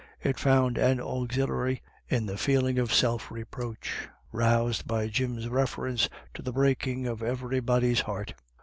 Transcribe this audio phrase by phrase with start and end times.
[0.23, 6.41] It found an auxiliary in the feeling of self reproach roused by Jim's reference to
[6.41, 8.33] the breaking of everybody's heart.